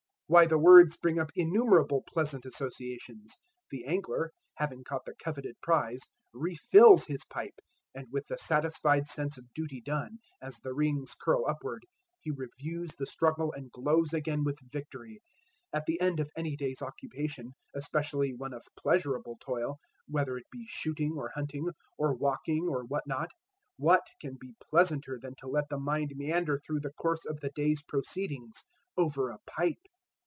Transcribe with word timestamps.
Why 0.31 0.45
the 0.45 0.57
words 0.57 0.95
bring 0.95 1.19
up 1.19 1.29
innumerable 1.35 2.05
pleasant 2.07 2.45
associations. 2.45 3.37
The 3.69 3.83
angler, 3.85 4.31
having 4.55 4.85
caught 4.85 5.03
the 5.03 5.13
coveted 5.21 5.59
prize, 5.59 5.99
refills 6.31 7.03
his 7.05 7.25
pipe, 7.25 7.59
and 7.93 8.09
with 8.13 8.27
the 8.27 8.37
satisfied 8.37 9.09
sense 9.09 9.37
of 9.37 9.51
duty 9.53 9.81
done, 9.81 10.19
as 10.41 10.55
the 10.59 10.73
rings 10.73 11.15
curl 11.21 11.45
upward 11.45 11.85
he 12.21 12.31
reviews 12.31 12.95
the 12.95 13.07
struggle 13.07 13.51
and 13.51 13.73
glows 13.73 14.13
again 14.13 14.45
with 14.45 14.57
victory. 14.71 15.21
At 15.73 15.85
the 15.85 15.99
end 15.99 16.21
of 16.21 16.31
any 16.37 16.55
day's 16.55 16.81
occupation, 16.81 17.51
especially 17.75 18.33
one 18.33 18.53
of 18.53 18.63
pleasurable 18.79 19.37
toil 19.41 19.81
whether 20.07 20.37
it 20.37 20.47
be 20.49 20.65
shooting 20.65 21.11
or 21.17 21.31
hunting, 21.35 21.67
or 21.97 22.13
walking 22.13 22.69
or 22.69 22.85
what 22.85 23.05
not 23.05 23.31
what 23.75 24.07
can 24.21 24.37
be 24.39 24.55
pleasanter 24.69 25.19
than 25.21 25.35
to 25.39 25.47
let 25.49 25.67
the 25.67 25.77
mind 25.77 26.13
meander 26.15 26.57
through 26.57 26.79
the 26.79 26.93
course 26.93 27.25
of 27.25 27.41
the 27.41 27.51
day's 27.53 27.83
proceedings 27.83 28.63
over 28.95 29.29
a 29.29 29.37
pipe? 29.45 29.75